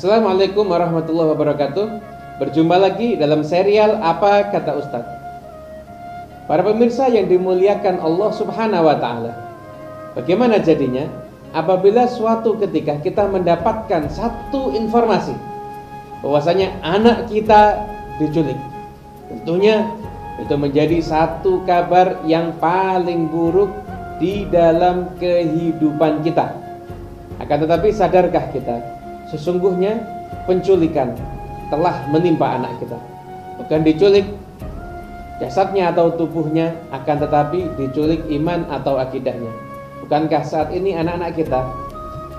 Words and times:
Assalamualaikum 0.00 0.64
warahmatullahi 0.64 1.36
wabarakatuh. 1.36 1.86
Berjumpa 2.40 2.72
lagi 2.80 3.20
dalam 3.20 3.44
serial 3.44 4.00
Apa 4.00 4.48
Kata 4.48 4.80
Ustaz. 4.80 5.04
Para 6.48 6.64
pemirsa 6.64 7.12
yang 7.12 7.28
dimuliakan 7.28 8.00
Allah 8.00 8.32
Subhanahu 8.32 8.88
wa 8.88 8.96
taala. 8.96 9.36
Bagaimana 10.16 10.56
jadinya 10.56 11.04
apabila 11.52 12.08
suatu 12.08 12.56
ketika 12.56 12.96
kita 13.04 13.28
mendapatkan 13.28 14.08
satu 14.08 14.72
informasi 14.72 15.36
bahwasanya 16.24 16.80
anak 16.80 17.28
kita 17.28 17.84
diculik? 18.16 18.56
Tentunya 19.28 19.84
itu 20.40 20.56
menjadi 20.56 20.96
satu 21.04 21.60
kabar 21.68 22.24
yang 22.24 22.56
paling 22.56 23.28
buruk 23.28 23.68
di 24.16 24.48
dalam 24.48 25.12
kehidupan 25.20 26.24
kita. 26.24 26.56
Akan 27.36 27.68
tetapi 27.68 27.92
sadarkah 27.92 28.48
kita 28.48 28.99
sesungguhnya 29.30 30.02
penculikan 30.44 31.14
telah 31.70 32.06
menimpa 32.10 32.58
anak 32.58 32.76
kita. 32.82 32.98
Bukan 33.62 33.80
diculik 33.86 34.26
jasadnya 35.38 35.94
atau 35.94 36.12
tubuhnya, 36.14 36.76
akan 36.92 37.16
tetapi 37.22 37.60
diculik 37.78 38.20
iman 38.28 38.66
atau 38.68 38.98
akidahnya. 38.98 39.50
Bukankah 40.04 40.42
saat 40.42 40.74
ini 40.74 40.98
anak-anak 40.98 41.38
kita 41.38 41.60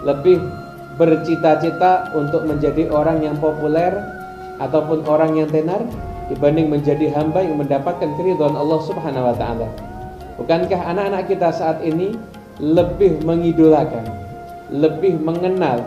lebih 0.04 0.38
bercita-cita 1.00 2.12
untuk 2.14 2.44
menjadi 2.46 2.92
orang 2.92 3.24
yang 3.24 3.40
populer 3.40 3.96
ataupun 4.60 5.08
orang 5.08 5.40
yang 5.40 5.50
tenar 5.50 5.82
dibanding 6.28 6.68
menjadi 6.70 7.10
hamba 7.16 7.42
yang 7.42 7.58
mendapatkan 7.58 8.12
keridhaan 8.20 8.54
Allah 8.54 8.80
Subhanahu 8.84 9.32
wa 9.32 9.36
taala? 9.40 9.68
Bukankah 10.36 10.82
anak-anak 10.92 11.32
kita 11.32 11.50
saat 11.54 11.80
ini 11.86 12.18
lebih 12.60 13.24
mengidolakan, 13.24 14.04
lebih 14.70 15.18
mengenal, 15.22 15.82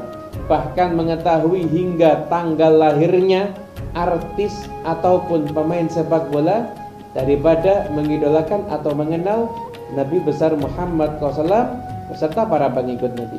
bahkan 0.46 0.92
mengetahui 0.92 1.64
hingga 1.68 2.28
tanggal 2.28 2.74
lahirnya 2.74 3.54
artis 3.94 4.66
ataupun 4.84 5.48
pemain 5.54 5.86
sepak 5.86 6.28
bola 6.28 6.68
daripada 7.14 7.88
mengidolakan 7.94 8.66
atau 8.68 8.92
mengenal 8.92 9.48
Nabi 9.94 10.18
besar 10.20 10.52
Muhammad 10.58 11.16
SAW 11.22 11.78
beserta 12.10 12.42
para 12.44 12.66
pengikut 12.68 13.14
Nabi. 13.14 13.38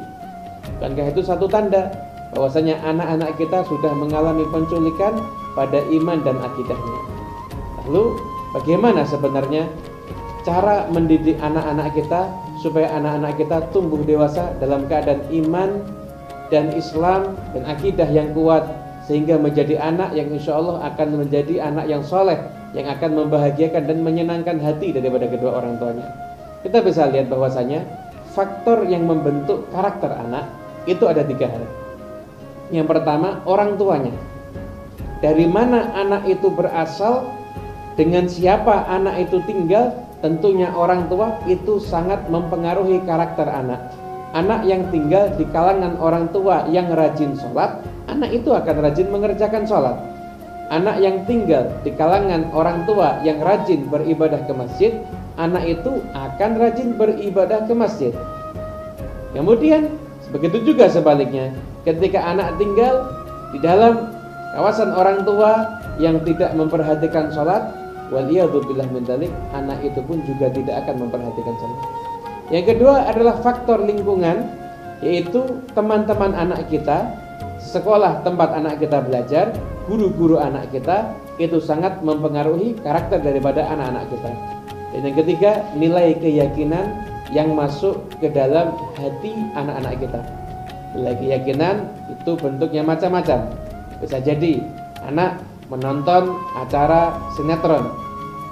Bukankah 0.80 1.06
itu 1.12 1.22
satu 1.22 1.46
tanda 1.52 1.92
bahwasanya 2.34 2.80
anak-anak 2.84 3.36
kita 3.38 3.64
sudah 3.68 3.92
mengalami 3.96 4.48
penculikan 4.50 5.20
pada 5.54 5.80
iman 5.92 6.20
dan 6.24 6.40
akidahnya. 6.40 7.00
Lalu 7.86 8.18
bagaimana 8.56 9.08
sebenarnya 9.08 9.68
cara 10.44 10.88
mendidik 10.90 11.40
anak-anak 11.40 11.96
kita 11.96 12.28
supaya 12.60 12.92
anak-anak 12.98 13.34
kita 13.38 13.58
tumbuh 13.72 14.02
dewasa 14.04 14.56
dalam 14.58 14.88
keadaan 14.88 15.22
iman 15.46 15.70
dan 16.54 16.72
Islam 16.74 17.38
dan 17.56 17.64
akidah 17.66 18.10
yang 18.10 18.34
kuat 18.36 18.66
sehingga 19.06 19.38
menjadi 19.38 19.78
anak 19.78 20.18
yang 20.18 20.34
insya 20.34 20.58
Allah 20.58 20.82
akan 20.94 21.26
menjadi 21.26 21.62
anak 21.62 21.86
yang 21.86 22.02
soleh 22.02 22.38
yang 22.76 22.92
akan 22.92 23.26
membahagiakan 23.26 23.88
dan 23.88 24.04
menyenangkan 24.04 24.60
hati 24.60 24.92
daripada 24.92 25.32
kedua 25.32 25.64
orang 25.64 25.80
tuanya. 25.80 26.08
Kita 26.66 26.82
bisa 26.84 27.08
lihat 27.08 27.32
bahwasanya 27.32 27.86
faktor 28.36 28.84
yang 28.90 29.08
membentuk 29.08 29.70
karakter 29.72 30.12
anak 30.12 30.50
itu 30.90 31.08
ada 31.08 31.24
tiga 31.24 31.48
hal. 31.48 31.64
Yang 32.74 32.88
pertama 32.92 33.40
orang 33.48 33.80
tuanya. 33.80 34.14
Dari 35.24 35.48
mana 35.48 35.96
anak 35.96 36.28
itu 36.28 36.52
berasal, 36.52 37.32
dengan 37.96 38.28
siapa 38.28 38.84
anak 38.92 39.30
itu 39.30 39.40
tinggal, 39.48 39.96
tentunya 40.20 40.68
orang 40.76 41.08
tua 41.08 41.40
itu 41.48 41.80
sangat 41.80 42.28
mempengaruhi 42.28 43.00
karakter 43.08 43.48
anak. 43.48 43.94
Anak 44.36 44.68
yang 44.68 44.84
tinggal 44.92 45.32
di 45.40 45.48
kalangan 45.48 45.96
orang 45.96 46.28
tua 46.36 46.68
yang 46.68 46.92
rajin 46.92 47.40
sholat, 47.40 47.80
anak 48.12 48.36
itu 48.36 48.52
akan 48.52 48.84
rajin 48.84 49.08
mengerjakan 49.08 49.64
sholat. 49.64 49.96
Anak 50.68 51.00
yang 51.00 51.24
tinggal 51.24 51.72
di 51.88 51.96
kalangan 51.96 52.52
orang 52.52 52.84
tua 52.84 53.16
yang 53.24 53.40
rajin 53.40 53.88
beribadah 53.88 54.44
ke 54.44 54.52
masjid, 54.52 54.92
anak 55.40 55.64
itu 55.64 56.04
akan 56.12 56.52
rajin 56.60 57.00
beribadah 57.00 57.64
ke 57.64 57.72
masjid. 57.72 58.12
Kemudian, 59.32 59.88
begitu 60.36 60.68
juga 60.68 60.92
sebaliknya, 60.92 61.56
ketika 61.88 62.20
anak 62.20 62.60
tinggal 62.60 63.08
di 63.56 63.64
dalam 63.64 64.12
kawasan 64.52 64.92
orang 64.92 65.24
tua 65.24 65.80
yang 65.96 66.20
tidak 66.28 66.52
memperhatikan 66.60 67.32
sholat, 67.32 67.72
waliyadzubillah 68.12 68.92
min 68.92 69.08
anak 69.56 69.80
itu 69.80 70.04
pun 70.04 70.20
juga 70.28 70.52
tidak 70.52 70.84
akan 70.84 71.08
memperhatikan 71.08 71.56
sholat. 71.56 72.05
Yang 72.54 72.78
kedua 72.78 73.10
adalah 73.10 73.42
faktor 73.42 73.82
lingkungan 73.82 74.46
yaitu 75.02 75.66
teman-teman 75.74 76.34
anak 76.38 76.70
kita, 76.70 77.10
sekolah 77.58 78.22
tempat 78.22 78.54
anak 78.54 78.78
kita 78.78 79.02
belajar, 79.02 79.50
guru-guru 79.90 80.38
anak 80.38 80.70
kita 80.70 81.14
itu 81.42 81.58
sangat 81.60 82.00
mempengaruhi 82.06 82.78
karakter 82.80 83.20
daripada 83.20 83.66
anak-anak 83.66 84.06
kita. 84.14 84.32
Dan 84.94 85.02
yang 85.12 85.18
ketiga, 85.20 85.52
nilai 85.76 86.16
keyakinan 86.16 86.86
yang 87.34 87.52
masuk 87.52 88.08
ke 88.22 88.32
dalam 88.32 88.72
hati 88.96 89.34
anak-anak 89.58 90.00
kita. 90.00 90.22
Nilai 90.96 91.16
keyakinan 91.20 91.76
itu 92.08 92.32
bentuknya 92.40 92.86
macam-macam. 92.86 93.52
Bisa 94.00 94.24
jadi 94.24 94.64
anak 95.04 95.44
menonton 95.68 96.38
acara 96.56 97.20
sinetron. 97.36 97.92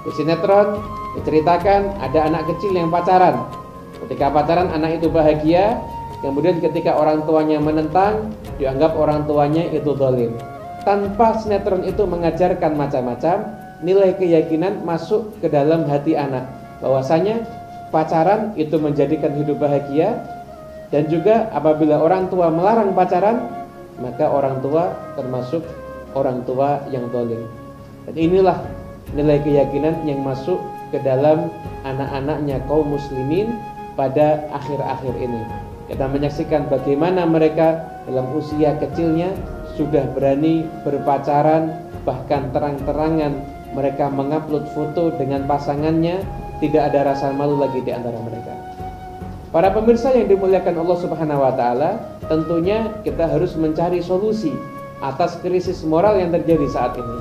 Di 0.04 0.10
sinetron 0.18 0.82
diceritakan 1.16 1.96
ada 2.02 2.28
anak 2.28 2.52
kecil 2.52 2.76
yang 2.76 2.92
pacaran, 2.92 3.63
Ketika 4.04 4.28
pacaran 4.28 4.68
anak 4.68 5.00
itu 5.00 5.08
bahagia, 5.08 5.80
kemudian 6.20 6.60
ketika 6.60 6.92
orang 6.92 7.24
tuanya 7.24 7.56
menentang, 7.56 8.28
dianggap 8.60 8.92
orang 9.00 9.24
tuanya 9.24 9.64
itu 9.72 9.96
dolim. 9.96 10.36
Tanpa 10.84 11.40
sinetron 11.40 11.88
itu 11.88 12.04
mengajarkan 12.04 12.76
macam-macam, 12.76 13.48
nilai 13.80 14.12
keyakinan 14.20 14.84
masuk 14.84 15.32
ke 15.40 15.48
dalam 15.48 15.88
hati 15.88 16.12
anak. 16.20 16.44
Bahwasanya 16.84 17.48
pacaran 17.88 18.52
itu 18.60 18.76
menjadikan 18.76 19.32
hidup 19.40 19.64
bahagia 19.64 20.20
dan 20.92 21.08
juga 21.08 21.48
apabila 21.56 21.96
orang 22.04 22.28
tua 22.28 22.52
melarang 22.52 22.92
pacaran, 22.92 23.48
maka 24.04 24.28
orang 24.28 24.60
tua 24.60 24.92
termasuk 25.16 25.64
orang 26.12 26.44
tua 26.44 26.84
yang 26.92 27.08
dolim. 27.08 27.48
Dan 28.04 28.14
inilah 28.20 28.60
nilai 29.16 29.40
keyakinan 29.40 30.04
yang 30.04 30.20
masuk 30.20 30.60
ke 30.92 31.00
dalam 31.00 31.48
anak-anaknya 31.88 32.60
kaum 32.68 32.92
muslimin 32.92 33.56
pada 33.94 34.46
akhir-akhir 34.54 35.14
ini. 35.18 35.42
Kita 35.90 36.08
menyaksikan 36.08 36.68
bagaimana 36.72 37.28
mereka 37.28 37.82
dalam 38.08 38.30
usia 38.36 38.76
kecilnya 38.80 39.32
sudah 39.74 40.06
berani 40.14 40.64
berpacaran, 40.86 41.82
bahkan 42.06 42.48
terang-terangan 42.54 43.32
mereka 43.74 44.06
mengupload 44.08 44.70
foto 44.70 45.10
dengan 45.18 45.44
pasangannya, 45.50 46.22
tidak 46.62 46.94
ada 46.94 47.10
rasa 47.12 47.34
malu 47.34 47.58
lagi 47.58 47.82
di 47.82 47.90
antara 47.90 48.16
mereka. 48.22 48.54
Para 49.54 49.70
pemirsa 49.70 50.10
yang 50.10 50.26
dimuliakan 50.26 50.82
Allah 50.82 50.98
Subhanahu 50.98 51.42
wa 51.42 51.54
taala, 51.54 51.90
tentunya 52.26 52.90
kita 53.06 53.30
harus 53.30 53.54
mencari 53.54 54.02
solusi 54.02 54.50
atas 54.98 55.38
krisis 55.44 55.84
moral 55.86 56.18
yang 56.18 56.34
terjadi 56.34 56.66
saat 56.70 56.96
ini. 56.98 57.18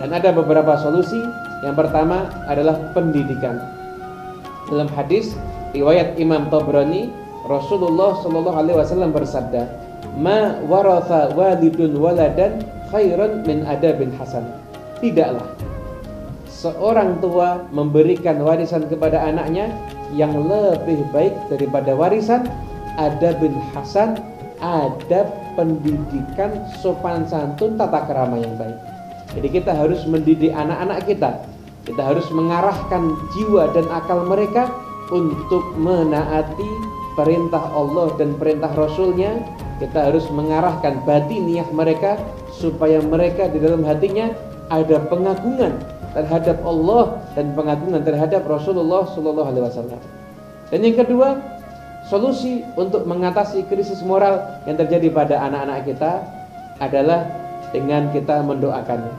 Dan 0.00 0.10
ada 0.14 0.30
beberapa 0.30 0.78
solusi. 0.78 1.18
Yang 1.60 1.76
pertama 1.76 2.32
adalah 2.48 2.72
pendidikan. 2.96 3.79
Dalam 4.70 4.86
hadis 4.94 5.34
riwayat 5.74 6.14
Imam 6.22 6.46
Tabrani 6.46 7.10
Rasulullah 7.50 8.14
Shallallahu 8.22 8.54
Alaihi 8.54 8.78
Wasallam 8.78 9.10
bersabda 9.10 9.66
ma 10.14 10.62
waratha 10.70 11.34
walidun 11.34 11.98
waladan 11.98 12.62
khairan 12.94 13.42
min 13.50 13.66
adabin 13.66 14.14
hasan. 14.14 14.46
Tidaklah 15.02 15.58
seorang 16.46 17.18
tua 17.18 17.66
memberikan 17.74 18.38
warisan 18.46 18.86
kepada 18.86 19.18
anaknya 19.18 19.74
yang 20.14 20.38
lebih 20.46 21.02
baik 21.10 21.34
daripada 21.50 21.90
warisan 21.98 22.46
adabin 22.94 23.58
hasan 23.74 24.22
adab 24.62 25.26
pendidikan 25.58 26.62
sopan 26.78 27.26
santun 27.26 27.74
tata 27.74 28.06
kerama 28.06 28.38
yang 28.38 28.54
baik. 28.54 28.78
Jadi 29.34 29.48
kita 29.50 29.72
harus 29.74 30.06
mendidik 30.06 30.54
anak-anak 30.54 31.06
kita 31.06 31.42
kita 31.90 32.06
harus 32.06 32.30
mengarahkan 32.30 33.18
jiwa 33.34 33.74
dan 33.74 33.90
akal 33.90 34.22
mereka 34.22 34.70
untuk 35.10 35.74
menaati 35.74 36.70
perintah 37.18 37.66
Allah 37.74 38.14
dan 38.14 38.38
perintah 38.38 38.70
Rasulnya 38.78 39.42
kita 39.82 40.12
harus 40.12 40.30
mengarahkan 40.30 41.02
batiniah 41.02 41.66
mereka 41.74 42.14
supaya 42.54 43.02
mereka 43.02 43.50
di 43.50 43.58
dalam 43.58 43.82
hatinya 43.82 44.30
ada 44.70 45.02
pengagungan 45.10 45.82
terhadap 46.14 46.62
Allah 46.62 47.18
dan 47.34 47.50
pengagungan 47.58 48.06
terhadap 48.06 48.46
Rasulullah 48.46 49.10
Shallallahu 49.10 49.50
Alaihi 49.50 49.64
Wasallam. 49.66 50.00
Dan 50.70 50.86
yang 50.86 50.96
kedua, 51.02 51.42
solusi 52.06 52.62
untuk 52.78 53.02
mengatasi 53.02 53.66
krisis 53.66 53.98
moral 54.06 54.62
yang 54.70 54.78
terjadi 54.78 55.10
pada 55.10 55.42
anak-anak 55.42 55.90
kita 55.90 56.22
adalah 56.78 57.26
dengan 57.74 58.10
kita 58.14 58.46
mendoakannya. 58.46 59.14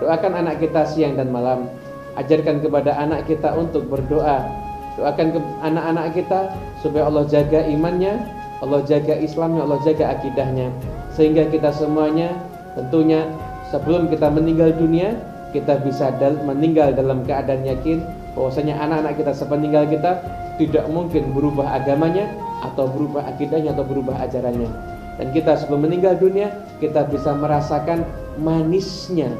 Doakan 0.00 0.32
anak 0.40 0.64
kita 0.64 0.88
siang 0.88 1.16
dan 1.16 1.28
malam. 1.28 1.68
Ajarkan 2.14 2.62
kepada 2.62 2.94
anak 2.98 3.26
kita 3.26 3.54
untuk 3.58 3.90
berdoa 3.90 4.46
Doakan 4.94 5.34
ke 5.34 5.40
anak-anak 5.66 6.06
kita 6.14 6.54
supaya 6.78 7.10
Allah 7.10 7.26
jaga 7.26 7.66
imannya 7.66 8.14
Allah 8.62 8.80
jaga 8.86 9.18
Islamnya, 9.18 9.66
Allah 9.66 9.80
jaga 9.84 10.14
akidahnya. 10.16 10.72
Sehingga 11.12 11.50
kita 11.52 11.68
semuanya 11.74 12.32
tentunya 12.72 13.28
sebelum 13.68 14.08
kita 14.08 14.32
meninggal 14.32 14.72
dunia, 14.72 15.18
kita 15.52 15.82
bisa 15.84 16.14
dal 16.16 16.38
meninggal 16.46 16.96
dalam 16.96 17.26
keadaan 17.28 17.66
yakin 17.66 18.00
bahwasanya 18.32 18.80
anak-anak 18.80 19.14
kita 19.20 19.32
sepeninggal 19.36 19.84
kita 19.92 20.12
tidak 20.56 20.86
mungkin 20.90 21.30
berubah 21.36 21.76
agamanya 21.76 22.30
atau 22.62 22.88
berubah 22.88 23.26
akidahnya 23.36 23.76
atau 23.76 23.84
berubah 23.84 24.16
ajarannya. 24.24 24.70
Dan 25.14 25.30
kita 25.30 25.54
sebelum 25.60 25.86
meninggal 25.86 26.18
dunia, 26.18 26.50
kita 26.82 27.06
bisa 27.06 27.36
merasakan 27.38 28.02
manisnya 28.40 29.30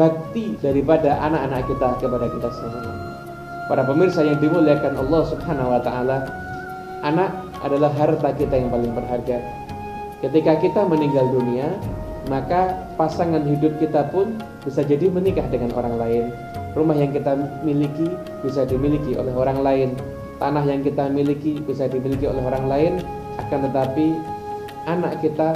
bakti 0.00 0.56
daripada 0.64 1.20
anak-anak 1.20 1.68
kita 1.68 1.88
kepada 2.00 2.26
kita 2.32 2.48
semua. 2.56 2.88
Para 3.68 3.84
pemirsa 3.84 4.24
yang 4.24 4.40
dimuliakan 4.40 4.96
Allah 4.96 5.22
Subhanahu 5.28 5.76
wa 5.76 5.80
taala, 5.84 6.24
anak 7.04 7.28
adalah 7.60 7.92
harta 7.92 8.32
kita 8.32 8.56
yang 8.56 8.72
paling 8.72 8.96
berharga. 8.96 9.44
Ketika 10.24 10.56
kita 10.56 10.88
meninggal 10.88 11.28
dunia, 11.28 11.68
maka 12.32 12.88
pasangan 12.96 13.44
hidup 13.44 13.76
kita 13.76 14.08
pun 14.08 14.40
bisa 14.64 14.80
jadi 14.80 15.12
menikah 15.12 15.44
dengan 15.52 15.76
orang 15.76 16.00
lain. 16.00 16.24
Rumah 16.72 16.96
yang 16.96 17.12
kita 17.12 17.36
miliki 17.60 18.08
bisa 18.40 18.64
dimiliki 18.64 19.20
oleh 19.20 19.36
orang 19.36 19.60
lain. 19.60 19.92
Tanah 20.40 20.64
yang 20.64 20.80
kita 20.80 21.12
miliki 21.12 21.60
bisa 21.60 21.84
dimiliki 21.92 22.24
oleh 22.24 22.40
orang 22.40 22.64
lain. 22.72 22.92
Akan 23.36 23.68
tetapi 23.68 24.16
anak 24.88 25.20
kita 25.20 25.52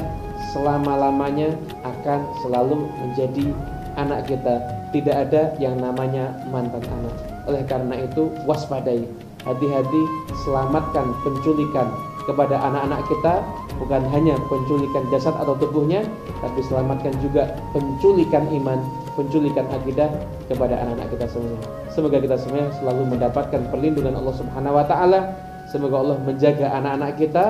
selama-lamanya 0.53 1.57
akan 1.85 2.21
selalu 2.45 2.85
menjadi 3.01 3.49
anak 3.97 4.27
kita. 4.31 4.61
Tidak 4.95 5.15
ada 5.15 5.53
yang 5.59 5.79
namanya 5.79 6.35
mantan 6.51 6.83
anak. 6.87 7.15
Oleh 7.51 7.63
karena 7.67 7.99
itu, 8.05 8.31
waspadai, 8.47 9.05
hati-hati, 9.43 10.03
selamatkan 10.47 11.13
penculikan 11.27 11.91
kepada 12.25 12.57
anak-anak 12.57 13.05
kita 13.07 13.45
bukan 13.77 14.03
hanya 14.11 14.35
penculikan 14.49 15.05
jasad 15.13 15.37
atau 15.37 15.53
tubuhnya 15.61 16.05
tapi 16.41 16.61
selamatkan 16.65 17.13
juga 17.21 17.53
penculikan 17.77 18.49
iman 18.63 18.81
penculikan 19.13 19.69
akidah 19.71 20.09
kepada 20.49 20.81
anak-anak 20.81 21.09
kita 21.15 21.27
semua 21.29 21.61
semoga 21.93 22.17
kita 22.19 22.37
semua 22.41 22.73
selalu 22.81 23.03
mendapatkan 23.17 23.61
perlindungan 23.69 24.17
Allah 24.17 24.35
Subhanahu 24.41 24.79
wa 24.79 24.87
taala 24.89 25.21
semoga 25.69 25.97
Allah 26.01 26.17
menjaga 26.25 26.67
anak-anak 26.73 27.13
kita 27.21 27.45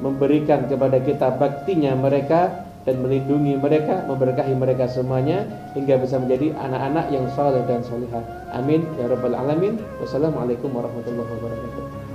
memberikan 0.00 0.64
kepada 0.70 0.98
kita 1.02 1.26
baktinya 1.36 1.92
mereka 1.98 2.69
dan 2.88 3.04
melindungi 3.04 3.60
mereka, 3.60 4.08
memberkahi 4.08 4.56
mereka 4.56 4.88
semuanya 4.88 5.44
hingga 5.76 6.00
bisa 6.00 6.16
menjadi 6.16 6.56
anak-anak 6.56 7.12
yang 7.12 7.28
saleh 7.36 7.60
dan 7.68 7.84
salihah. 7.84 8.24
Amin 8.56 8.88
ya 8.96 9.06
rabbal 9.06 9.36
alamin. 9.36 9.76
Wassalamualaikum 10.00 10.72
warahmatullahi 10.72 11.28
wabarakatuh. 11.28 12.09